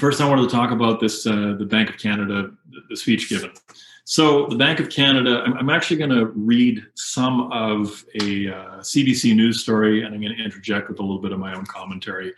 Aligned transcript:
first, 0.00 0.20
I 0.20 0.28
wanted 0.28 0.48
to 0.48 0.54
talk 0.54 0.70
about 0.70 0.98
this 0.98 1.26
uh, 1.26 1.54
the 1.58 1.66
Bank 1.66 1.90
of 1.90 1.98
Canada, 1.98 2.50
the 2.88 2.96
speech 2.96 3.28
given. 3.28 3.52
So, 4.04 4.46
the 4.46 4.56
Bank 4.56 4.80
of 4.80 4.88
Canada, 4.88 5.42
I'm, 5.44 5.56
I'm 5.58 5.70
actually 5.70 5.98
going 5.98 6.10
to 6.10 6.26
read 6.26 6.82
some 6.94 7.52
of 7.52 8.04
a 8.20 8.48
uh, 8.48 8.80
CBC 8.80 9.36
News 9.36 9.60
story, 9.60 10.02
and 10.02 10.14
I'm 10.14 10.20
going 10.20 10.36
to 10.36 10.42
interject 10.42 10.88
with 10.88 10.98
a 10.98 11.02
little 11.02 11.20
bit 11.20 11.32
of 11.32 11.38
my 11.38 11.54
own 11.54 11.66
commentary. 11.66 12.32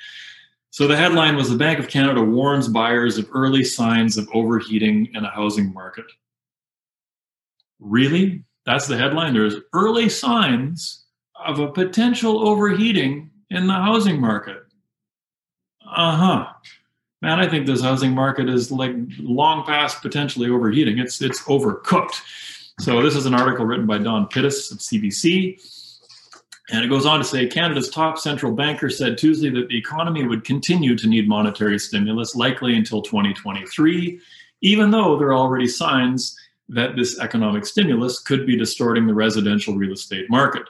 So, 0.70 0.86
the 0.86 0.96
headline 0.96 1.36
was 1.36 1.48
The 1.48 1.56
Bank 1.56 1.78
of 1.78 1.88
Canada 1.88 2.20
warns 2.20 2.68
buyers 2.68 3.16
of 3.16 3.28
early 3.32 3.64
signs 3.64 4.18
of 4.18 4.28
overheating 4.34 5.08
in 5.14 5.24
a 5.24 5.30
housing 5.30 5.72
market. 5.72 6.06
Really? 7.78 8.44
That's 8.66 8.86
the 8.86 8.98
headline. 8.98 9.32
There's 9.32 9.56
early 9.72 10.08
signs 10.08 11.04
of 11.34 11.60
a 11.60 11.72
potential 11.72 12.46
overheating 12.46 13.30
in 13.50 13.66
the 13.66 13.72
housing 13.72 14.20
market. 14.20 14.58
Uh 15.84 16.16
huh 16.16 16.52
man, 17.22 17.38
I 17.38 17.48
think 17.48 17.66
this 17.66 17.80
housing 17.80 18.12
market 18.12 18.48
is 18.48 18.70
like 18.70 18.92
long 19.18 19.64
past 19.64 20.02
potentially 20.02 20.50
overheating. 20.50 20.98
It's 20.98 21.22
it's 21.22 21.42
overcooked. 21.44 22.20
So 22.80 23.00
this 23.00 23.14
is 23.14 23.26
an 23.26 23.34
article 23.34 23.64
written 23.64 23.86
by 23.86 23.98
Don 23.98 24.26
Pittis 24.26 24.72
of 24.72 24.78
CBC. 24.78 25.60
And 26.70 26.84
it 26.84 26.88
goes 26.88 27.06
on 27.06 27.18
to 27.18 27.24
say 27.24 27.46
Canada's 27.46 27.90
top 27.90 28.18
central 28.18 28.52
banker 28.52 28.88
said 28.88 29.18
Tuesday 29.18 29.50
that 29.50 29.68
the 29.68 29.76
economy 29.76 30.26
would 30.26 30.44
continue 30.44 30.96
to 30.96 31.06
need 31.06 31.28
monetary 31.28 31.78
stimulus, 31.78 32.34
likely 32.34 32.74
until 32.74 33.02
2023, 33.02 34.18
even 34.62 34.90
though 34.90 35.18
there 35.18 35.28
are 35.28 35.34
already 35.34 35.68
signs 35.68 36.36
that 36.68 36.96
this 36.96 37.18
economic 37.18 37.66
stimulus 37.66 38.18
could 38.20 38.46
be 38.46 38.56
distorting 38.56 39.06
the 39.06 39.14
residential 39.14 39.74
real 39.74 39.92
estate 39.92 40.30
market. 40.30 40.62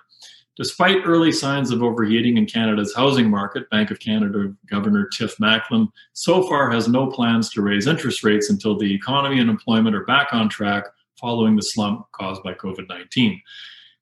Despite 0.56 1.06
early 1.06 1.32
signs 1.32 1.70
of 1.70 1.82
overheating 1.82 2.36
in 2.36 2.44
Canada's 2.44 2.94
housing 2.94 3.30
market, 3.30 3.70
Bank 3.70 3.90
of 3.90 3.98
Canada 4.00 4.54
Governor 4.66 5.06
Tiff 5.06 5.38
Macklem 5.38 5.88
so 6.12 6.46
far 6.46 6.70
has 6.70 6.88
no 6.88 7.06
plans 7.06 7.48
to 7.50 7.62
raise 7.62 7.86
interest 7.86 8.22
rates 8.22 8.50
until 8.50 8.76
the 8.76 8.94
economy 8.94 9.38
and 9.38 9.48
employment 9.48 9.96
are 9.96 10.04
back 10.04 10.34
on 10.34 10.50
track 10.50 10.84
following 11.18 11.56
the 11.56 11.62
slump 11.62 12.06
caused 12.12 12.42
by 12.42 12.52
COVID 12.52 12.86
19. 12.88 13.40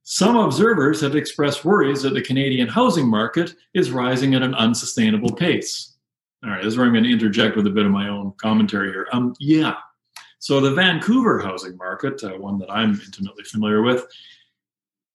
Some 0.02 0.36
observers 0.36 1.00
have 1.02 1.14
expressed 1.14 1.64
worries 1.64 2.02
that 2.02 2.14
the 2.14 2.22
Canadian 2.22 2.66
housing 2.66 3.08
market 3.08 3.54
is 3.74 3.92
rising 3.92 4.34
at 4.34 4.42
an 4.42 4.54
unsustainable 4.54 5.36
pace. 5.36 5.94
All 6.42 6.50
right, 6.50 6.64
this 6.64 6.72
is 6.72 6.78
where 6.78 6.86
I'm 6.86 6.92
going 6.92 7.04
to 7.04 7.12
interject 7.12 7.54
with 7.54 7.68
a 7.68 7.70
bit 7.70 7.86
of 7.86 7.92
my 7.92 8.08
own 8.08 8.32
commentary 8.38 8.90
here. 8.90 9.06
Um, 9.12 9.34
yeah. 9.38 9.74
So 10.40 10.58
the 10.58 10.72
Vancouver 10.72 11.38
housing 11.38 11.76
market, 11.76 12.24
uh, 12.24 12.30
one 12.30 12.58
that 12.58 12.70
I'm 12.72 12.92
intimately 12.92 13.44
familiar 13.44 13.82
with, 13.82 14.06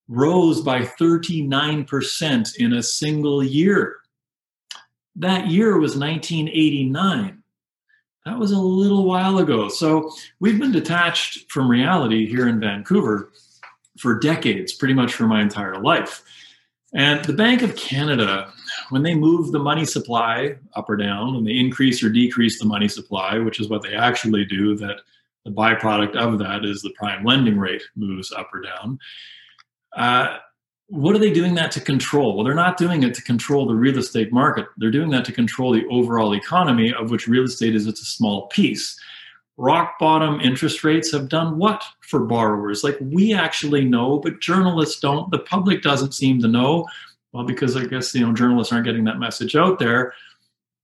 rose 0.07 0.61
by 0.61 0.81
39% 0.81 2.55
in 2.57 2.73
a 2.73 2.83
single 2.83 3.43
year. 3.43 3.97
That 5.15 5.47
year 5.47 5.77
was 5.77 5.97
1989. 5.97 7.41
That 8.25 8.39
was 8.39 8.51
a 8.51 8.59
little 8.59 9.05
while 9.05 9.37
ago. 9.37 9.69
So 9.69 10.11
we've 10.39 10.59
been 10.59 10.71
detached 10.71 11.51
from 11.51 11.69
reality 11.69 12.27
here 12.27 12.47
in 12.47 12.59
Vancouver 12.59 13.31
for 13.99 14.19
decades, 14.19 14.73
pretty 14.73 14.93
much 14.93 15.13
for 15.13 15.27
my 15.27 15.41
entire 15.41 15.79
life. 15.79 16.23
And 16.93 17.23
the 17.25 17.33
Bank 17.33 17.61
of 17.61 17.75
Canada, 17.75 18.51
when 18.89 19.03
they 19.03 19.15
move 19.15 19.51
the 19.51 19.59
money 19.59 19.85
supply 19.85 20.55
up 20.75 20.89
or 20.89 20.97
down, 20.97 21.35
when 21.35 21.43
they 21.43 21.57
increase 21.57 22.03
or 22.03 22.09
decrease 22.09 22.57
the 22.57 22.65
money 22.65 22.87
supply, 22.87 23.37
which 23.37 23.59
is 23.59 23.69
what 23.69 23.81
they 23.81 23.93
actually 23.93 24.45
do, 24.45 24.75
that 24.77 25.01
the 25.43 25.51
byproduct 25.51 26.15
of 26.15 26.39
that 26.39 26.65
is 26.65 26.81
the 26.81 26.93
prime 26.97 27.23
lending 27.23 27.59
rate 27.59 27.83
moves 27.95 28.31
up 28.31 28.49
or 28.53 28.61
down. 28.61 28.97
Uh, 29.95 30.37
what 30.87 31.15
are 31.15 31.19
they 31.19 31.33
doing 31.33 31.55
that 31.55 31.71
to 31.71 31.81
control? 31.81 32.35
Well, 32.35 32.45
they're 32.45 32.53
not 32.53 32.77
doing 32.77 33.03
it 33.03 33.13
to 33.15 33.21
control 33.21 33.65
the 33.65 33.73
real 33.73 33.97
estate 33.97 34.31
market. 34.31 34.67
They're 34.77 34.91
doing 34.91 35.09
that 35.11 35.25
to 35.25 35.31
control 35.31 35.73
the 35.73 35.85
overall 35.89 36.35
economy, 36.35 36.93
of 36.93 37.09
which 37.09 37.27
real 37.27 37.43
estate 37.43 37.75
is 37.75 37.87
it's 37.87 38.01
a 38.01 38.05
small 38.05 38.47
piece. 38.47 38.99
Rock 39.57 39.97
bottom 39.99 40.41
interest 40.41 40.83
rates 40.83 41.11
have 41.11 41.29
done 41.29 41.57
what 41.57 41.83
for 42.01 42.19
borrowers? 42.19 42.83
Like 42.83 42.97
we 43.01 43.33
actually 43.33 43.85
know, 43.85 44.19
but 44.19 44.41
journalists 44.41 44.99
don't. 44.99 45.31
The 45.31 45.39
public 45.39 45.81
doesn't 45.81 46.13
seem 46.13 46.39
to 46.41 46.47
know. 46.47 46.87
Well, 47.31 47.45
because 47.45 47.75
I 47.75 47.85
guess 47.85 48.13
you 48.13 48.25
know 48.25 48.33
journalists 48.33 48.71
aren't 48.71 48.85
getting 48.85 49.05
that 49.05 49.17
message 49.17 49.55
out 49.55 49.79
there. 49.79 50.13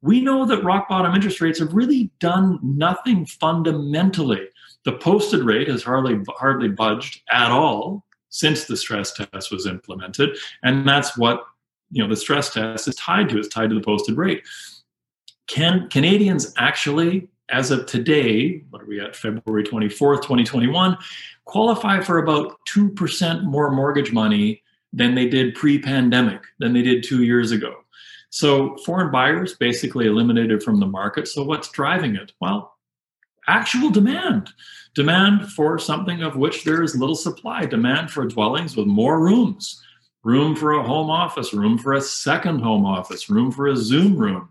We 0.02 0.22
know 0.22 0.46
that 0.46 0.63
rock 0.63 0.90
bottom 0.90 1.13
interest 1.13 1.41
rates 1.41 1.59
have 1.59 1.74
really 1.74 2.09
done 2.19 2.59
nothing 2.63 3.25
fundamentally. 3.25 4.47
The 4.84 4.94
posted 4.94 5.41
rate 5.41 5.68
has 5.68 5.84
hardly 5.84 6.22
hardly 6.38 6.69
budged 6.69 7.22
at 7.30 7.52
all 7.52 8.03
since 8.31 8.66
the 8.66 8.75
stress 8.75 9.14
test 9.14 9.52
was 9.52 9.68
implemented. 9.68 10.36
And 10.64 10.88
that's 10.88 11.16
what 11.16 11.46
you 11.92 12.02
know 12.02 12.09
the 12.09 12.16
stress 12.16 12.52
test 12.52 12.88
is 12.88 12.96
tied 12.96 13.30
to. 13.30 13.38
It's 13.38 13.47
tied 13.47 13.69
to 13.69 13.75
the 13.75 13.81
posted 13.81 14.18
rate. 14.18 14.44
Can 15.47 15.90
Canadians 15.90 16.53
actually, 16.58 17.28
as 17.50 17.69
of 17.69 17.86
today, 17.86 18.64
what 18.69 18.81
are 18.81 18.86
we 18.86 19.00
at, 19.00 19.16
February 19.16 19.64
24th, 19.64 20.22
2021, 20.22 20.97
qualify 21.44 22.00
for 22.00 22.18
about 22.18 22.58
2% 22.69 23.44
more 23.44 23.69
mortgage 23.72 24.14
money 24.14 24.63
than 24.94 25.13
they 25.13 25.28
did 25.28 25.56
pre-pandemic, 25.56 26.42
than 26.59 26.72
they 26.72 26.81
did 26.81 27.03
two 27.03 27.24
years 27.24 27.52
ago. 27.52 27.75
So 28.30 28.78
foreign 28.86 29.12
buyers 29.12 29.56
basically 29.56 30.08
eliminated 30.08 30.63
from 30.63 30.80
the 30.80 30.86
market. 30.86 31.28
So 31.28 31.44
what's 31.44 31.69
driving 31.69 32.16
it? 32.16 32.31
Well, 32.40 32.78
actual 33.47 33.90
demand. 33.90 34.50
Demand 34.94 35.52
for 35.52 35.79
something 35.79 36.22
of 36.22 36.35
which 36.35 36.63
there 36.63 36.84
is 36.84 36.96
little 36.96 37.16
supply. 37.16 37.66
Demand 37.66 38.12
for 38.12 38.25
dwellings 38.25 38.75
with 38.75 38.88
more 38.88 39.19
rooms. 39.19 39.81
Room 40.24 40.56
for 40.56 40.74
a 40.74 40.84
home 40.84 41.09
office, 41.09 41.53
room 41.53 41.78
for 41.78 41.94
a 41.94 42.01
second 42.01 42.59
home 42.59 42.85
office, 42.85 43.30
room 43.30 43.51
for 43.51 43.68
a 43.68 43.75
Zoom 43.75 44.16
room, 44.16 44.50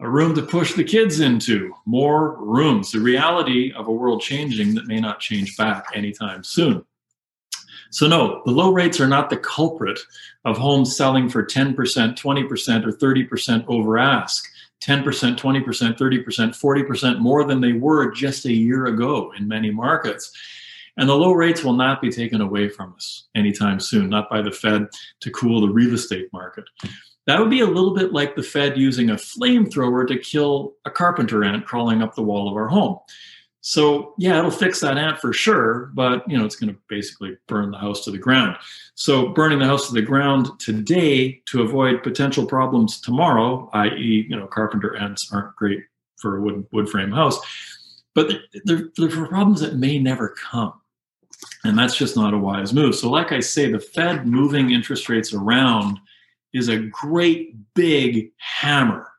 a 0.00 0.10
room 0.10 0.34
to 0.34 0.42
push 0.42 0.72
the 0.72 0.82
kids 0.82 1.20
into, 1.20 1.72
more 1.86 2.36
rooms. 2.44 2.90
The 2.90 2.98
reality 2.98 3.72
of 3.72 3.86
a 3.86 3.92
world 3.92 4.20
changing 4.20 4.74
that 4.74 4.88
may 4.88 4.98
not 4.98 5.20
change 5.20 5.56
back 5.56 5.86
anytime 5.94 6.42
soon. 6.42 6.84
So, 7.90 8.08
no, 8.08 8.42
the 8.44 8.50
low 8.50 8.72
rates 8.72 8.98
are 9.00 9.06
not 9.06 9.30
the 9.30 9.36
culprit 9.36 10.00
of 10.44 10.58
homes 10.58 10.96
selling 10.96 11.28
for 11.28 11.44
10%, 11.44 11.76
20%, 11.76 12.86
or 12.86 12.90
30% 12.90 13.64
over 13.68 13.98
ask. 13.98 14.44
10%, 14.84 15.36
20%, 15.36 15.96
30%, 15.96 16.24
40% 16.26 17.18
more 17.18 17.44
than 17.44 17.60
they 17.60 17.72
were 17.72 18.10
just 18.10 18.44
a 18.44 18.52
year 18.52 18.86
ago 18.86 19.32
in 19.36 19.48
many 19.48 19.70
markets. 19.70 20.30
And 20.96 21.08
the 21.08 21.14
low 21.14 21.32
rates 21.32 21.64
will 21.64 21.72
not 21.72 22.02
be 22.02 22.10
taken 22.10 22.40
away 22.40 22.68
from 22.68 22.92
us 22.94 23.26
anytime 23.34 23.80
soon, 23.80 24.10
not 24.10 24.28
by 24.28 24.42
the 24.42 24.52
Fed 24.52 24.86
to 25.20 25.30
cool 25.30 25.60
the 25.60 25.72
real 25.72 25.94
estate 25.94 26.28
market. 26.32 26.64
That 27.26 27.40
would 27.40 27.50
be 27.50 27.60
a 27.60 27.66
little 27.66 27.94
bit 27.94 28.12
like 28.12 28.36
the 28.36 28.42
Fed 28.42 28.76
using 28.76 29.10
a 29.10 29.14
flamethrower 29.14 30.06
to 30.06 30.18
kill 30.18 30.74
a 30.84 30.90
carpenter 30.90 31.42
ant 31.42 31.64
crawling 31.64 32.02
up 32.02 32.14
the 32.14 32.22
wall 32.22 32.48
of 32.48 32.54
our 32.54 32.68
home. 32.68 32.98
So 33.66 34.12
yeah, 34.18 34.38
it'll 34.38 34.50
fix 34.50 34.80
that 34.80 34.98
ant 34.98 35.18
for 35.18 35.32
sure, 35.32 35.90
but 35.94 36.22
you 36.30 36.36
know 36.36 36.44
it's 36.44 36.54
going 36.54 36.74
to 36.74 36.78
basically 36.90 37.38
burn 37.48 37.70
the 37.70 37.78
house 37.78 38.04
to 38.04 38.10
the 38.10 38.18
ground. 38.18 38.58
So 38.94 39.28
burning 39.28 39.58
the 39.58 39.64
house 39.64 39.86
to 39.86 39.94
the 39.94 40.02
ground 40.02 40.48
today 40.58 41.40
to 41.46 41.62
avoid 41.62 42.02
potential 42.02 42.44
problems 42.44 43.00
tomorrow, 43.00 43.70
i.e., 43.72 44.26
you 44.28 44.36
know, 44.36 44.46
carpenter 44.46 44.94
ants 44.96 45.32
aren't 45.32 45.56
great 45.56 45.80
for 46.18 46.36
a 46.36 46.40
wood 46.42 46.66
wood 46.72 46.90
frame 46.90 47.10
house, 47.10 47.40
but 48.14 48.30
they're, 48.66 48.90
they're 48.98 49.10
for 49.10 49.28
problems 49.28 49.62
that 49.62 49.76
may 49.76 49.98
never 49.98 50.34
come, 50.38 50.74
and 51.64 51.78
that's 51.78 51.96
just 51.96 52.16
not 52.16 52.34
a 52.34 52.38
wise 52.38 52.74
move. 52.74 52.94
So, 52.94 53.08
like 53.08 53.32
I 53.32 53.40
say, 53.40 53.72
the 53.72 53.80
Fed 53.80 54.26
moving 54.26 54.72
interest 54.72 55.08
rates 55.08 55.32
around 55.32 55.98
is 56.52 56.68
a 56.68 56.80
great 56.80 57.56
big 57.72 58.30
hammer, 58.36 59.10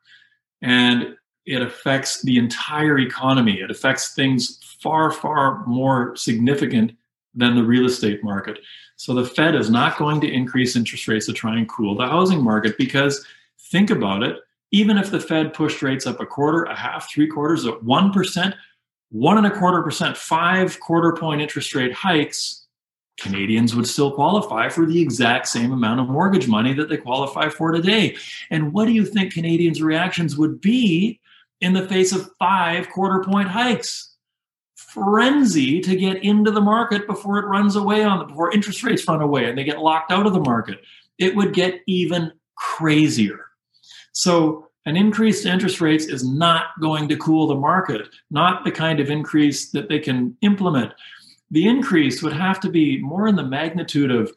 and 0.61 1.15
it 1.45 1.61
affects 1.61 2.21
the 2.21 2.37
entire 2.37 2.99
economy. 2.99 3.59
It 3.61 3.71
affects 3.71 4.13
things 4.13 4.59
far, 4.81 5.11
far 5.11 5.65
more 5.65 6.15
significant 6.15 6.93
than 7.33 7.55
the 7.55 7.63
real 7.63 7.85
estate 7.85 8.23
market. 8.23 8.59
So 8.95 9.13
the 9.13 9.25
Fed 9.25 9.55
is 9.55 9.69
not 9.69 9.97
going 9.97 10.21
to 10.21 10.31
increase 10.31 10.75
interest 10.75 11.07
rates 11.07 11.25
to 11.25 11.33
try 11.33 11.57
and 11.57 11.67
cool 11.67 11.95
the 11.95 12.07
housing 12.07 12.43
market 12.43 12.77
because 12.77 13.25
think 13.59 13.89
about 13.89 14.23
it. 14.23 14.39
Even 14.71 14.97
if 14.97 15.11
the 15.11 15.19
Fed 15.19 15.53
pushed 15.53 15.81
rates 15.81 16.07
up 16.07 16.19
a 16.19 16.25
quarter, 16.25 16.63
a 16.63 16.75
half, 16.75 17.11
three 17.11 17.27
quarters, 17.27 17.65
at 17.65 17.83
one 17.83 18.11
percent, 18.11 18.55
one 19.09 19.37
and 19.37 19.45
a 19.45 19.51
quarter 19.51 19.81
percent, 19.81 20.17
five 20.17 20.79
quarter 20.79 21.13
point 21.13 21.41
interest 21.41 21.75
rate 21.75 21.93
hikes, 21.93 22.65
Canadians 23.17 23.75
would 23.75 23.87
still 23.87 24.11
qualify 24.11 24.67
for 24.67 24.85
the 24.85 25.01
exact 25.01 25.47
same 25.47 25.71
amount 25.71 25.99
of 25.99 26.09
mortgage 26.09 26.47
money 26.47 26.73
that 26.73 26.89
they 26.89 26.97
qualify 26.97 27.47
for 27.47 27.71
today. 27.71 28.17
And 28.49 28.73
what 28.73 28.85
do 28.85 28.91
you 28.91 29.05
think 29.05 29.33
Canadians' 29.33 29.81
reactions 29.81 30.37
would 30.37 30.59
be 30.59 31.19
in 31.65 31.73
the 31.73 31.89
face 31.89 32.11
of 32.13 32.29
five 32.37 32.87
quarter 32.89 33.23
point 33.23 33.49
hikes. 33.49 34.13
Frenzy 34.75 35.81
to 35.81 35.95
get 35.95 36.23
into 36.23 36.51
the 36.51 36.61
market 36.61 37.07
before 37.07 37.39
it 37.39 37.47
runs 37.47 37.75
away 37.75 38.03
on 38.03 38.19
the 38.19 38.25
before 38.25 38.53
interest 38.53 38.83
rates 38.83 39.07
run 39.07 39.21
away 39.21 39.49
and 39.49 39.57
they 39.57 39.63
get 39.63 39.79
locked 39.79 40.11
out 40.11 40.27
of 40.27 40.33
the 40.33 40.39
market. 40.39 40.79
It 41.17 41.35
would 41.35 41.53
get 41.53 41.81
even 41.87 42.31
crazier. 42.55 43.47
So 44.11 44.67
an 44.85 44.95
increase 44.95 45.41
to 45.41 45.49
interest 45.49 45.81
rates 45.81 46.05
is 46.05 46.23
not 46.23 46.67
going 46.79 47.09
to 47.09 47.17
cool 47.17 47.47
the 47.47 47.55
market, 47.55 48.07
not 48.29 48.63
the 48.63 48.71
kind 48.71 48.99
of 48.99 49.09
increase 49.09 49.71
that 49.71 49.89
they 49.89 49.99
can 49.99 50.37
implement. 50.41 50.93
The 51.49 51.67
increase 51.67 52.21
would 52.21 52.33
have 52.33 52.59
to 52.59 52.69
be 52.69 53.01
more 53.01 53.27
in 53.27 53.35
the 53.35 53.43
magnitude 53.43 54.11
of 54.11 54.31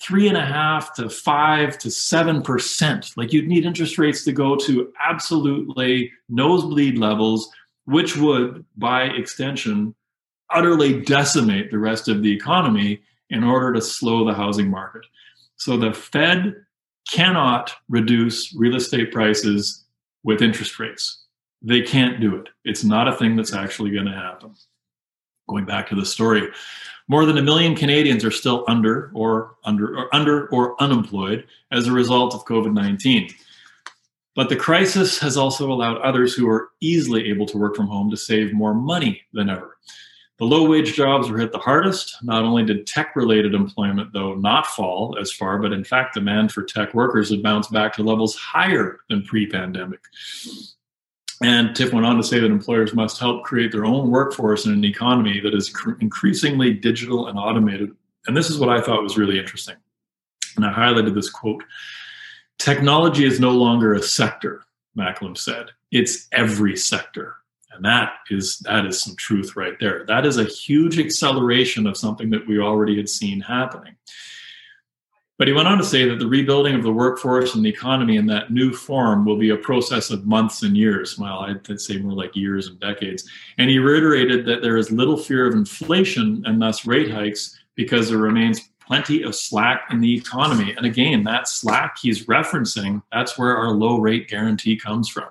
three 0.00 0.28
and 0.28 0.36
a 0.36 0.44
half 0.44 0.94
to 0.94 1.08
five 1.08 1.78
to 1.78 1.90
seven 1.90 2.42
percent. 2.42 3.12
Like 3.16 3.32
you'd 3.32 3.48
need 3.48 3.64
interest 3.64 3.98
rates 3.98 4.24
to 4.24 4.32
go 4.32 4.56
to 4.56 4.92
absolutely 5.02 6.12
nosebleed 6.28 6.98
levels, 6.98 7.48
which 7.86 8.16
would, 8.16 8.64
by 8.76 9.04
extension, 9.04 9.94
utterly 10.50 11.00
decimate 11.00 11.70
the 11.70 11.78
rest 11.78 12.08
of 12.08 12.22
the 12.22 12.32
economy 12.32 13.00
in 13.30 13.42
order 13.42 13.72
to 13.72 13.80
slow 13.80 14.24
the 14.24 14.34
housing 14.34 14.70
market. 14.70 15.02
So 15.56 15.76
the 15.76 15.92
Fed 15.92 16.54
cannot 17.10 17.72
reduce 17.88 18.54
real 18.54 18.76
estate 18.76 19.12
prices 19.12 19.84
with 20.22 20.42
interest 20.42 20.78
rates. 20.78 21.24
They 21.62 21.82
can't 21.82 22.20
do 22.20 22.36
it. 22.36 22.48
It's 22.64 22.84
not 22.84 23.08
a 23.08 23.16
thing 23.16 23.36
that's 23.36 23.54
actually 23.54 23.90
going 23.90 24.06
to 24.06 24.12
happen. 24.12 24.54
Going 25.48 25.64
back 25.64 25.88
to 25.88 25.94
the 25.94 26.06
story, 26.06 26.48
more 27.08 27.24
than 27.24 27.38
a 27.38 27.42
million 27.42 27.74
Canadians 27.74 28.24
are 28.24 28.30
still 28.30 28.64
under 28.66 29.10
or 29.14 29.56
under 29.64 29.96
or 29.96 30.14
under 30.14 30.48
or 30.48 30.80
unemployed 30.82 31.46
as 31.70 31.86
a 31.86 31.92
result 31.92 32.34
of 32.34 32.44
COVID-19. 32.44 33.32
But 34.34 34.48
the 34.48 34.56
crisis 34.56 35.18
has 35.20 35.36
also 35.36 35.72
allowed 35.72 35.98
others 35.98 36.34
who 36.34 36.48
are 36.48 36.70
easily 36.80 37.28
able 37.30 37.46
to 37.46 37.58
work 37.58 37.74
from 37.74 37.86
home 37.86 38.10
to 38.10 38.16
save 38.16 38.52
more 38.52 38.74
money 38.74 39.22
than 39.32 39.48
ever. 39.48 39.76
The 40.38 40.44
low 40.44 40.68
wage 40.68 40.92
jobs 40.92 41.30
were 41.30 41.38
hit 41.38 41.52
the 41.52 41.58
hardest. 41.58 42.22
Not 42.22 42.44
only 42.44 42.62
did 42.62 42.86
tech 42.86 43.16
related 43.16 43.54
employment, 43.54 44.12
though, 44.12 44.34
not 44.34 44.66
fall 44.66 45.16
as 45.18 45.32
far, 45.32 45.58
but 45.58 45.72
in 45.72 45.82
fact, 45.82 46.12
demand 46.12 46.52
for 46.52 46.62
tech 46.62 46.92
workers 46.92 47.30
had 47.30 47.42
bounced 47.42 47.72
back 47.72 47.94
to 47.94 48.02
levels 48.02 48.36
higher 48.36 48.98
than 49.08 49.22
pre 49.22 49.46
pandemic. 49.46 50.00
And 51.42 51.76
Tiff 51.76 51.92
went 51.92 52.06
on 52.06 52.16
to 52.16 52.22
say 52.22 52.38
that 52.40 52.50
employers 52.50 52.94
must 52.94 53.18
help 53.20 53.44
create 53.44 53.72
their 53.72 53.84
own 53.84 54.10
workforce 54.10 54.64
in 54.64 54.72
an 54.72 54.84
economy 54.84 55.40
that 55.40 55.54
is 55.54 55.68
cr- 55.68 55.98
increasingly 56.00 56.72
digital 56.72 57.28
and 57.28 57.38
automated. 57.38 57.90
And 58.26 58.36
this 58.36 58.48
is 58.48 58.58
what 58.58 58.70
I 58.70 58.80
thought 58.80 59.02
was 59.02 59.18
really 59.18 59.38
interesting. 59.38 59.76
And 60.56 60.64
I 60.64 60.72
highlighted 60.72 61.14
this 61.14 61.30
quote 61.30 61.62
Technology 62.58 63.24
is 63.24 63.38
no 63.38 63.50
longer 63.50 63.92
a 63.92 64.02
sector, 64.02 64.64
Macklem 64.96 65.36
said, 65.36 65.66
it's 65.90 66.26
every 66.32 66.76
sector 66.76 67.36
and 67.76 67.84
that 67.84 68.14
is 68.30 68.58
that 68.60 68.86
is 68.86 69.00
some 69.00 69.14
truth 69.16 69.54
right 69.54 69.78
there 69.78 70.04
that 70.06 70.26
is 70.26 70.38
a 70.38 70.44
huge 70.44 70.98
acceleration 70.98 71.86
of 71.86 71.96
something 71.96 72.30
that 72.30 72.46
we 72.46 72.58
already 72.58 72.96
had 72.96 73.08
seen 73.08 73.40
happening 73.40 73.94
but 75.38 75.46
he 75.46 75.52
went 75.52 75.68
on 75.68 75.76
to 75.78 75.84
say 75.84 76.08
that 76.08 76.18
the 76.18 76.26
rebuilding 76.26 76.74
of 76.74 76.82
the 76.82 76.92
workforce 76.92 77.54
and 77.54 77.64
the 77.64 77.68
economy 77.68 78.16
in 78.16 78.26
that 78.26 78.50
new 78.50 78.72
form 78.72 79.24
will 79.24 79.36
be 79.36 79.50
a 79.50 79.56
process 79.56 80.10
of 80.10 80.26
months 80.26 80.62
and 80.62 80.76
years. 80.76 81.18
Well 81.18 81.40
i'd 81.40 81.80
say 81.80 81.98
more 81.98 82.12
like 82.12 82.34
years 82.34 82.68
and 82.68 82.80
decades. 82.80 83.28
And 83.58 83.68
he 83.68 83.78
reiterated 83.78 84.46
that 84.46 84.62
there 84.62 84.76
is 84.76 84.90
little 84.90 85.16
fear 85.16 85.46
of 85.46 85.54
inflation 85.54 86.42
and 86.46 86.60
thus 86.60 86.86
rate 86.86 87.10
hikes 87.10 87.58
because 87.74 88.08
there 88.08 88.18
remains 88.18 88.70
plenty 88.80 89.22
of 89.22 89.34
slack 89.34 89.88
in 89.90 90.00
the 90.00 90.16
economy. 90.16 90.72
And 90.76 90.86
again 90.86 91.24
that 91.24 91.48
slack 91.48 91.98
he's 92.00 92.26
referencing 92.26 93.02
that's 93.12 93.36
where 93.36 93.56
our 93.56 93.70
low 93.70 93.98
rate 93.98 94.28
guarantee 94.28 94.76
comes 94.76 95.08
from. 95.08 95.28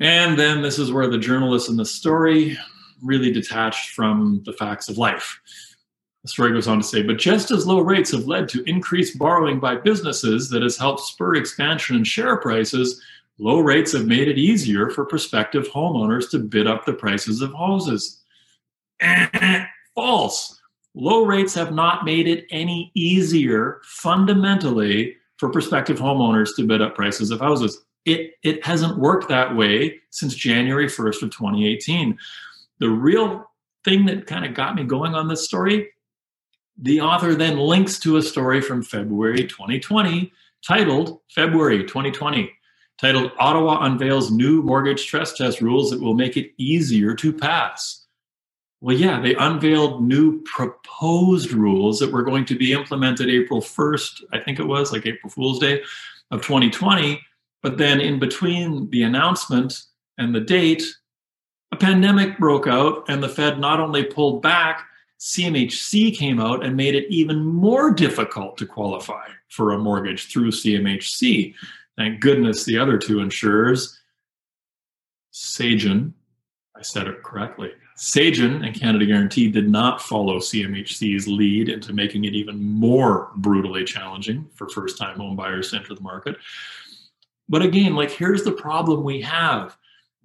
And 0.00 0.38
then 0.38 0.60
this 0.60 0.78
is 0.78 0.92
where 0.92 1.08
the 1.08 1.18
journalist 1.18 1.70
in 1.70 1.76
the 1.76 1.86
story 1.86 2.58
really 3.02 3.32
detached 3.32 3.90
from 3.90 4.42
the 4.44 4.52
facts 4.52 4.88
of 4.88 4.98
life. 4.98 5.40
The 6.24 6.28
story 6.28 6.52
goes 6.52 6.66
on 6.66 6.78
to 6.78 6.84
say, 6.84 7.02
but 7.02 7.18
just 7.18 7.52
as 7.52 7.66
low 7.66 7.80
rates 7.80 8.10
have 8.10 8.26
led 8.26 8.48
to 8.48 8.68
increased 8.68 9.18
borrowing 9.18 9.60
by 9.60 9.76
businesses 9.76 10.50
that 10.50 10.62
has 10.62 10.76
helped 10.76 11.00
spur 11.00 11.36
expansion 11.36 11.96
in 11.96 12.04
share 12.04 12.36
prices, 12.38 13.00
low 13.38 13.60
rates 13.60 13.92
have 13.92 14.06
made 14.06 14.26
it 14.26 14.38
easier 14.38 14.90
for 14.90 15.04
prospective 15.04 15.68
homeowners 15.68 16.30
to 16.30 16.38
bid 16.38 16.66
up 16.66 16.84
the 16.84 16.94
prices 16.94 17.42
of 17.42 17.52
houses. 17.52 18.22
False. 19.94 20.60
Low 20.94 21.24
rates 21.24 21.54
have 21.54 21.72
not 21.72 22.04
made 22.04 22.26
it 22.26 22.46
any 22.50 22.90
easier 22.94 23.80
fundamentally 23.84 25.16
for 25.36 25.50
prospective 25.50 25.98
homeowners 25.98 26.56
to 26.56 26.66
bid 26.66 26.80
up 26.80 26.94
prices 26.94 27.30
of 27.30 27.40
houses 27.40 27.84
it 28.04 28.34
it 28.42 28.64
hasn't 28.64 28.98
worked 28.98 29.28
that 29.28 29.54
way 29.56 30.00
since 30.10 30.34
January 30.34 30.86
1st 30.86 31.22
of 31.22 31.30
2018. 31.30 32.18
The 32.78 32.90
real 32.90 33.50
thing 33.84 34.06
that 34.06 34.26
kind 34.26 34.44
of 34.44 34.54
got 34.54 34.74
me 34.74 34.84
going 34.84 35.14
on 35.14 35.28
this 35.28 35.44
story, 35.44 35.88
the 36.80 37.00
author 37.00 37.34
then 37.34 37.58
links 37.58 37.98
to 38.00 38.16
a 38.16 38.22
story 38.22 38.60
from 38.60 38.82
February 38.82 39.44
2020 39.46 40.32
titled 40.66 41.20
February 41.30 41.82
2020 41.82 42.50
titled 43.00 43.32
Ottawa 43.38 43.84
unveils 43.84 44.30
new 44.30 44.62
mortgage 44.62 45.00
stress 45.00 45.32
test 45.36 45.60
rules 45.60 45.90
that 45.90 46.00
will 46.00 46.14
make 46.14 46.36
it 46.36 46.52
easier 46.58 47.14
to 47.14 47.32
pass. 47.32 48.06
Well, 48.80 48.96
yeah, 48.96 49.20
they 49.20 49.34
unveiled 49.34 50.02
new 50.02 50.42
proposed 50.42 51.52
rules 51.52 51.98
that 51.98 52.12
were 52.12 52.22
going 52.22 52.44
to 52.46 52.54
be 52.56 52.72
implemented 52.72 53.30
April 53.30 53.60
1st, 53.60 54.22
I 54.32 54.38
think 54.40 54.58
it 54.58 54.66
was 54.66 54.92
like 54.92 55.06
April 55.06 55.30
Fool's 55.30 55.58
Day 55.58 55.82
of 56.30 56.42
2020 56.42 57.20
but 57.64 57.78
then 57.78 57.98
in 57.98 58.18
between 58.18 58.90
the 58.90 59.04
announcement 59.04 59.84
and 60.18 60.34
the 60.34 60.40
date, 60.40 60.84
a 61.72 61.76
pandemic 61.76 62.38
broke 62.38 62.66
out, 62.66 63.06
and 63.08 63.22
the 63.22 63.28
Fed 63.28 63.58
not 63.58 63.80
only 63.80 64.04
pulled 64.04 64.42
back, 64.42 64.86
CMHC 65.20 66.16
came 66.16 66.40
out 66.40 66.64
and 66.64 66.76
made 66.76 66.94
it 66.94 67.06
even 67.08 67.44
more 67.44 67.92
difficult 67.92 68.56
to 68.58 68.66
qualify 68.66 69.26
for 69.48 69.72
a 69.72 69.78
mortgage 69.78 70.30
through 70.30 70.50
CMHC. 70.50 71.54
Thank 71.96 72.20
goodness 72.20 72.64
the 72.64 72.78
other 72.78 72.98
two 72.98 73.20
insurers, 73.20 74.00
Sagen, 75.30 76.14
I 76.76 76.82
said 76.82 77.06
it 77.06 77.22
correctly, 77.22 77.72
Sagen 77.96 78.64
and 78.64 78.74
Canada 78.74 79.06
Guarantee 79.06 79.48
did 79.48 79.68
not 79.68 80.02
follow 80.02 80.38
CMHC's 80.38 81.28
lead 81.28 81.68
into 81.68 81.92
making 81.92 82.24
it 82.24 82.34
even 82.34 82.60
more 82.60 83.30
brutally 83.36 83.84
challenging 83.84 84.48
for 84.54 84.68
first 84.68 84.98
time 84.98 85.16
home 85.16 85.36
buyers 85.36 85.70
to 85.70 85.76
enter 85.76 85.94
the 85.94 86.00
market. 86.00 86.36
But 87.48 87.62
again, 87.62 87.94
like 87.94 88.10
here's 88.10 88.42
the 88.42 88.52
problem 88.52 89.04
we 89.04 89.20
have 89.20 89.76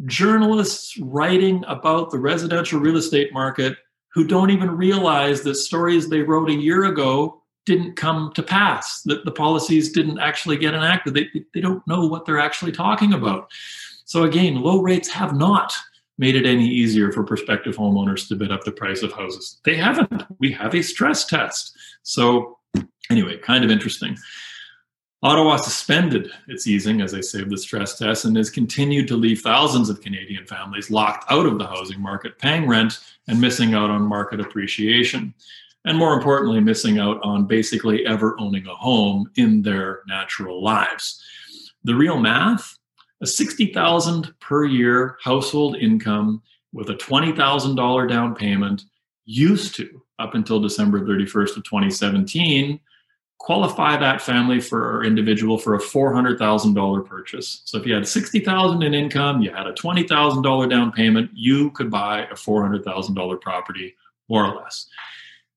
journalists 0.05 0.97
writing 0.97 1.63
about 1.67 2.09
the 2.09 2.17
residential 2.17 2.79
real 2.79 2.97
estate 2.97 3.33
market 3.33 3.77
who 4.13 4.25
don't 4.25 4.49
even 4.49 4.71
realize 4.71 5.41
that 5.43 5.55
stories 5.55 6.09
they 6.09 6.21
wrote 6.21 6.49
a 6.49 6.53
year 6.53 6.85
ago 6.85 7.41
didn't 7.65 7.95
come 7.95 8.31
to 8.33 8.41
pass, 8.41 9.01
that 9.03 9.25
the 9.25 9.31
policies 9.31 9.91
didn't 9.91 10.19
actually 10.19 10.57
get 10.57 10.73
enacted. 10.73 11.13
They, 11.13 11.27
they 11.53 11.61
don't 11.61 11.85
know 11.87 12.07
what 12.07 12.25
they're 12.25 12.39
actually 12.39 12.71
talking 12.71 13.13
about. 13.13 13.51
So, 14.05 14.23
again, 14.23 14.55
low 14.55 14.81
rates 14.81 15.09
have 15.09 15.35
not 15.35 15.73
made 16.17 16.35
it 16.35 16.45
any 16.45 16.67
easier 16.67 17.11
for 17.11 17.23
prospective 17.23 17.75
homeowners 17.75 18.27
to 18.27 18.35
bid 18.35 18.51
up 18.51 18.63
the 18.63 18.71
price 18.71 19.03
of 19.03 19.13
houses. 19.13 19.59
They 19.63 19.75
haven't. 19.75 20.23
We 20.39 20.51
have 20.51 20.73
a 20.73 20.81
stress 20.81 21.25
test. 21.25 21.77
So, 22.01 22.57
anyway, 23.11 23.37
kind 23.37 23.63
of 23.63 23.69
interesting. 23.69 24.17
Ottawa 25.21 25.57
suspended 25.57 26.31
its 26.47 26.65
easing, 26.65 27.01
as 27.01 27.11
they 27.11 27.41
of 27.41 27.49
the 27.49 27.57
stress 27.57 27.97
test 27.97 28.23
and 28.23 28.37
has 28.37 28.49
continued 28.49 29.05
to 29.09 29.17
leave 29.17 29.41
thousands 29.41 29.89
of 29.89 29.99
Canadian 29.99 30.45
families 30.45 30.89
locked 30.89 31.29
out 31.29 31.45
of 31.45 31.57
the 31.57 31.67
housing 31.67 31.99
market, 31.99 32.37
paying 32.39 32.67
rent 32.67 32.99
and 33.27 33.41
missing 33.41 33.73
out 33.73 33.89
on 33.89 34.01
market 34.01 34.39
appreciation. 34.39 35.33
And 35.83 35.97
more 35.97 36.13
importantly, 36.13 36.61
missing 36.61 36.99
out 36.99 37.19
on 37.21 37.47
basically 37.47 38.05
ever 38.05 38.39
owning 38.39 38.65
a 38.67 38.75
home 38.75 39.29
in 39.35 39.61
their 39.61 40.01
natural 40.07 40.63
lives. 40.63 41.21
The 41.83 41.95
real 41.95 42.17
math 42.17 42.77
a 43.21 43.27
60,000 43.27 44.33
per 44.39 44.63
year 44.63 45.17
household 45.21 45.75
income 45.75 46.41
with 46.71 46.89
a 46.89 46.95
$20,000 46.95 48.09
down 48.09 48.35
payment 48.35 48.83
used 49.25 49.75
to 49.75 50.01
up 50.19 50.35
until 50.35 50.61
December 50.61 51.01
31st 51.01 51.57
of 51.57 51.63
2017 51.63 52.79
qualify 53.39 53.97
that 53.97 54.21
family 54.21 54.59
for 54.59 54.97
or 54.97 55.03
individual 55.03 55.57
for 55.57 55.73
a 55.73 55.79
$400,000 55.79 57.05
purchase. 57.05 57.61
So 57.65 57.77
if 57.77 57.85
you 57.85 57.93
had 57.95 58.07
60,000 58.07 58.83
in 58.83 58.93
income, 58.93 59.41
you 59.41 59.51
had 59.51 59.65
a 59.65 59.73
$20,000 59.73 60.69
down 60.69 60.91
payment, 60.91 61.31
you 61.33 61.71
could 61.71 61.89
buy 61.89 62.25
a 62.25 62.35
$400,000 62.35 63.41
property 63.41 63.95
more 64.27 64.45
or 64.45 64.61
less. 64.61 64.87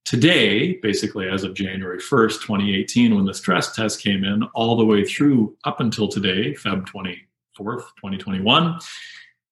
Today, 0.04 0.74
basically 0.82 1.28
as 1.28 1.44
of 1.44 1.54
January 1.54 1.98
1st, 1.98 2.40
2018, 2.40 3.14
when 3.14 3.24
the 3.24 3.34
stress 3.34 3.74
test 3.74 4.00
came 4.00 4.24
in, 4.24 4.44
all 4.54 4.76
the 4.76 4.84
way 4.84 5.04
through 5.04 5.56
up 5.64 5.80
until 5.80 6.08
today, 6.08 6.54
Feb 6.54 6.86
24th, 6.86 7.84
2021, 7.96 8.78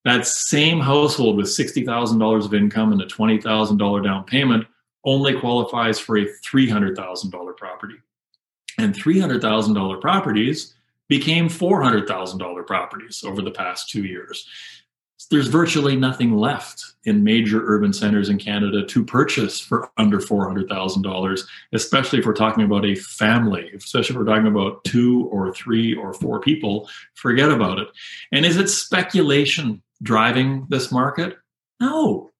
that 0.04 0.26
same 0.26 0.80
household 0.80 1.36
with 1.36 1.46
$60,000 1.46 2.44
of 2.44 2.54
income 2.54 2.92
and 2.92 3.02
a 3.02 3.06
$20,000 3.06 4.04
down 4.04 4.24
payment 4.24 4.66
only 5.04 5.38
qualifies 5.38 5.98
for 5.98 6.16
a 6.16 6.26
$300,000 6.26 7.56
property 7.56 7.96
and 8.80 8.94
$300,000 8.94 10.00
properties 10.00 10.74
became 11.08 11.48
$400,000 11.48 12.66
properties 12.66 13.22
over 13.26 13.42
the 13.42 13.50
past 13.50 13.90
two 13.90 14.04
years. 14.04 14.46
There's 15.30 15.48
virtually 15.48 15.94
nothing 15.94 16.36
left 16.36 16.84
in 17.04 17.22
major 17.22 17.62
urban 17.64 17.92
centers 17.92 18.30
in 18.30 18.38
Canada 18.38 18.84
to 18.86 19.04
purchase 19.04 19.60
for 19.60 19.90
under 19.96 20.18
$400,000, 20.18 21.46
especially 21.72 22.18
if 22.18 22.26
we're 22.26 22.32
talking 22.32 22.64
about 22.64 22.84
a 22.84 22.94
family, 22.96 23.70
especially 23.76 24.14
if 24.14 24.18
we're 24.18 24.24
talking 24.24 24.48
about 24.48 24.82
two 24.84 25.28
or 25.30 25.52
three 25.54 25.94
or 25.94 26.14
four 26.14 26.40
people. 26.40 26.88
Forget 27.14 27.50
about 27.50 27.78
it. 27.78 27.88
And 28.32 28.44
is 28.44 28.56
it 28.56 28.68
speculation 28.68 29.82
driving 30.02 30.66
this 30.68 30.90
market? 30.90 31.36
No, 31.78 32.30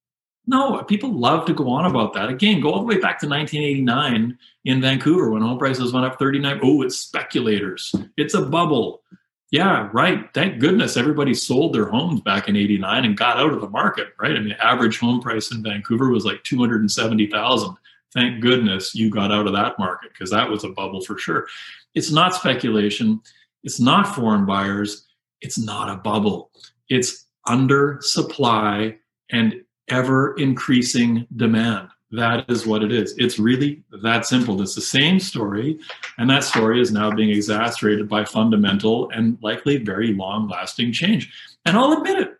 No, 0.46 0.82
people 0.82 1.12
love 1.12 1.46
to 1.46 1.54
go 1.54 1.68
on 1.68 1.86
about 1.86 2.14
that. 2.14 2.28
Again, 2.28 2.60
go 2.60 2.72
all 2.72 2.80
the 2.80 2.86
way 2.86 2.98
back 2.98 3.20
to 3.20 3.28
1989 3.28 4.38
in 4.64 4.80
Vancouver 4.80 5.30
when 5.30 5.42
home 5.42 5.58
prices 5.58 5.92
went 5.92 6.06
up 6.06 6.18
39. 6.18 6.60
Oh, 6.62 6.82
it's 6.82 6.96
speculators. 6.96 7.94
It's 8.16 8.34
a 8.34 8.42
bubble. 8.42 9.02
Yeah, 9.50 9.88
right. 9.92 10.32
Thank 10.32 10.60
goodness 10.60 10.96
everybody 10.96 11.34
sold 11.34 11.72
their 11.72 11.86
homes 11.86 12.20
back 12.20 12.48
in 12.48 12.56
89 12.56 13.04
and 13.04 13.16
got 13.16 13.36
out 13.36 13.52
of 13.52 13.60
the 13.60 13.68
market, 13.68 14.08
right? 14.20 14.36
I 14.36 14.40
mean, 14.40 14.56
average 14.60 14.98
home 14.98 15.20
price 15.20 15.50
in 15.50 15.62
Vancouver 15.62 16.10
was 16.10 16.24
like 16.24 16.42
270,000. 16.44 17.76
Thank 18.12 18.40
goodness 18.40 18.94
you 18.94 19.10
got 19.10 19.32
out 19.32 19.46
of 19.46 19.52
that 19.52 19.78
market 19.78 20.12
because 20.12 20.30
that 20.30 20.48
was 20.48 20.64
a 20.64 20.68
bubble 20.68 21.00
for 21.00 21.18
sure. 21.18 21.46
It's 21.94 22.12
not 22.12 22.34
speculation. 22.34 23.20
It's 23.64 23.80
not 23.80 24.14
foreign 24.14 24.46
buyers. 24.46 25.06
It's 25.40 25.58
not 25.58 25.90
a 25.90 25.96
bubble. 25.96 26.50
It's 26.88 27.26
under 27.46 27.98
supply 28.02 28.96
and 29.30 29.62
ever 29.90 30.34
increasing 30.36 31.26
demand. 31.36 31.88
That 32.12 32.44
is 32.48 32.66
what 32.66 32.82
it 32.82 32.90
is. 32.90 33.14
It's 33.18 33.38
really 33.38 33.84
that 34.02 34.26
simple. 34.26 34.60
It's 34.60 34.74
the 34.74 34.80
same 34.80 35.20
story, 35.20 35.78
and 36.18 36.28
that 36.28 36.42
story 36.42 36.80
is 36.80 36.90
now 36.90 37.12
being 37.12 37.30
exacerbated 37.30 38.08
by 38.08 38.24
fundamental 38.24 39.10
and 39.10 39.38
likely 39.42 39.76
very 39.76 40.12
long 40.12 40.48
lasting 40.48 40.92
change. 40.92 41.32
And 41.64 41.76
I'll 41.76 41.92
admit 41.92 42.18
it. 42.18 42.36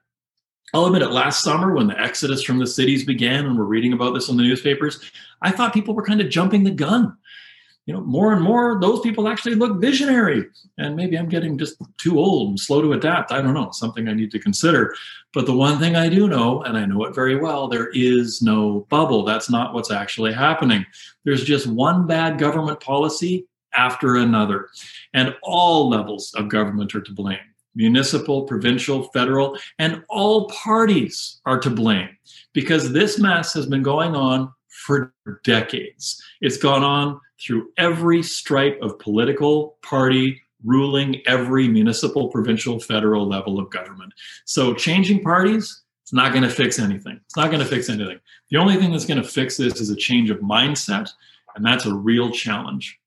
I'll 0.75 0.87
admit 0.87 1.03
it. 1.03 1.11
Last 1.11 1.43
summer, 1.43 1.73
when 1.73 1.87
the 1.87 2.01
exodus 2.01 2.43
from 2.43 2.59
the 2.59 2.67
cities 2.67 3.05
began, 3.05 3.47
and 3.47 3.57
we're 3.57 3.65
reading 3.65 3.93
about 3.93 4.15
this 4.15 4.29
in 4.29 4.37
the 4.37 4.43
newspapers, 4.43 5.11
I 5.43 5.51
thought 5.53 5.75
people 5.75 5.95
were 5.95 6.05
kind 6.05 6.21
of 6.21 6.31
jumping 6.31 6.65
the 6.65 6.71
gun 6.71 7.17
you 7.91 7.97
know, 7.97 8.03
more 8.03 8.33
and 8.33 8.41
more 8.41 8.79
those 8.81 9.01
people 9.01 9.27
actually 9.27 9.57
look 9.57 9.81
visionary. 9.81 10.47
And 10.79 10.95
maybe 10.95 11.19
I'm 11.19 11.29
getting 11.29 11.59
just 11.59 11.75
too 11.99 12.21
old 12.21 12.51
and 12.51 12.61
slow 12.61 12.81
to 12.81 12.93
adapt. 12.93 13.33
I 13.33 13.43
don't 13.43 13.53
know, 13.53 13.73
something 13.73 14.07
I 14.07 14.13
need 14.13 14.31
to 14.31 14.39
consider. 14.39 14.95
But 15.33 15.47
the 15.47 15.57
one 15.57 15.81
thing 15.81 15.97
I 15.97 16.09
do 16.09 16.29
know, 16.29 16.63
and 16.63 16.79
I 16.79 16.87
know 16.87 17.05
it 17.07 17.17
very 17.17 17.35
well, 17.35 17.67
there 17.67 17.89
is 17.89 18.43
no 18.43 18.87
bubble. 18.91 19.25
That's 19.25 19.51
not 19.51 19.75
what's 19.75 19.91
actually 19.91 20.33
happening. 20.33 20.87
There's 21.25 21.43
just 21.43 21.67
one 21.67 22.07
bad 22.07 22.39
government 22.39 22.79
policy 22.79 23.49
after 23.75 24.15
another. 24.15 24.69
And 25.13 25.35
all 25.43 25.89
levels 25.89 26.33
of 26.35 26.49
government 26.49 26.95
are 26.95 27.01
to 27.01 27.13
blame 27.13 27.41
municipal, 27.75 28.45
provincial, 28.45 29.05
federal, 29.13 29.57
and 29.81 30.05
all 30.09 30.49
parties 30.49 31.41
are 31.45 31.59
to 31.59 31.71
blame 31.71 32.09
because 32.53 32.93
this 32.93 33.19
mess 33.19 33.53
has 33.55 33.67
been 33.67 33.83
going 33.83 34.15
on 34.15 34.53
for 34.87 35.15
decades. 35.45 36.23
It's 36.41 36.57
gone 36.57 36.83
on 36.83 37.21
through 37.41 37.71
every 37.77 38.23
stripe 38.23 38.79
of 38.83 38.99
political 38.99 39.77
party 39.83 40.41
ruling 40.65 41.23
every 41.27 41.69
municipal, 41.69 42.29
provincial, 42.29 42.79
federal 42.79 43.27
level 43.27 43.59
of 43.59 43.71
government. 43.71 44.13
So 44.45 44.75
changing 44.75 45.23
parties, 45.23 45.83
it's 46.03 46.13
not 46.13 46.33
going 46.33 46.43
to 46.43 46.51
fix 46.51 46.79
anything. 46.79 47.21
It's 47.25 47.37
not 47.37 47.51
going 47.51 47.63
to 47.63 47.69
fix 47.69 47.89
anything. 47.89 48.21
The 48.51 48.59
only 48.59 48.77
thing 48.77 48.93
that's 48.93 49.07
going 49.07 49.23
to 49.23 49.29
fix 49.29 49.57
this 49.57 49.81
is 49.81 49.91
a 49.91 49.97
change 49.97 50.31
of 50.31 50.39
mindset, 50.39 51.09
and 51.57 51.65
that's 51.65 51.87
a 51.87 51.95
real 51.95 52.31
challenge. 52.31 52.99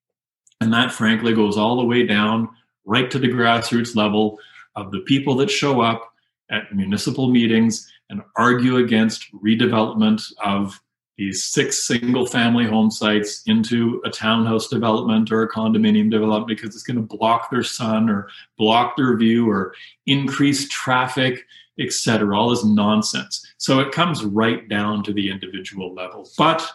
And 0.62 0.74
that, 0.74 0.92
frankly, 0.92 1.34
goes 1.34 1.58
all 1.58 1.76
the 1.76 1.86
way 1.86 2.06
down 2.06 2.50
right 2.86 3.10
to 3.12 3.20
the 3.20 3.28
grassroots 3.28 3.96
level 3.96 4.40
of 4.76 4.92
the 4.92 5.02
people 5.02 5.36
that 5.36 5.52
show 5.52 5.82
up 5.82 6.14
at 6.50 6.74
municipal 6.74 7.30
meetings 7.30 7.92
and 8.10 8.22
argue 8.36 8.78
against 8.78 9.32
redevelopment 9.34 10.24
of 10.44 10.80
these 11.18 11.46
six 11.46 11.84
single 11.84 12.26
family 12.26 12.66
home 12.66 12.90
sites 12.90 13.44
into 13.46 14.02
a 14.04 14.10
townhouse 14.10 14.68
development 14.68 15.32
or 15.32 15.44
a 15.44 15.52
condominium 15.52 16.10
development 16.10 16.48
because 16.48 16.74
it's 16.74 16.84
going 16.84 16.98
to 16.98 17.18
block 17.18 17.52
their 17.52 17.64
sun 17.64 18.10
or 18.10 18.28
block 18.58 18.98
their 18.98 19.16
view 19.16 19.50
or 19.50 19.76
increase 20.08 20.68
traffic 20.70 21.46
etc 21.80 22.38
all 22.38 22.50
this 22.50 22.64
nonsense. 22.64 23.46
So 23.58 23.80
it 23.80 23.92
comes 23.92 24.24
right 24.24 24.68
down 24.70 25.04
to 25.04 25.14
the 25.14 25.30
individual 25.30 25.94
level. 25.94 26.30
But 26.38 26.68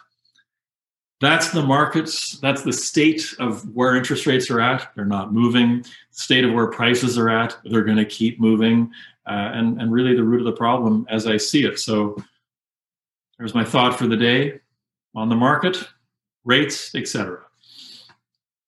that's 1.21 1.51
the 1.51 1.63
markets 1.63 2.39
that's 2.39 2.63
the 2.63 2.73
state 2.73 3.35
of 3.41 3.69
where 3.75 3.97
interest 3.97 4.27
rates 4.27 4.51
are 4.51 4.61
at. 4.61 4.89
They're 4.95 5.05
not 5.05 5.33
moving. 5.33 5.85
State 6.11 6.45
of 6.45 6.53
where 6.53 6.69
prices 6.69 7.19
are 7.19 7.29
at 7.29 7.57
they're 7.65 7.85
going 7.85 7.97
to 7.97 8.05
keep 8.05 8.41
moving. 8.41 8.91
Uh, 9.27 9.51
and, 9.53 9.81
and 9.81 9.93
really 9.93 10.15
the 10.15 10.25
root 10.25 10.41
of 10.41 10.47
the 10.47 10.53
problem 10.53 11.07
as 11.11 11.27
i 11.27 11.37
see 11.37 11.65
it. 11.65 11.79
So 11.79 12.17
there's 13.39 13.55
my 13.55 13.65
thought 13.65 13.99
for 13.99 14.07
the 14.07 14.17
day 14.17 14.61
on 15.15 15.29
the 15.29 15.37
market, 15.37 15.89
rates, 16.45 16.95
etc. 16.95 17.41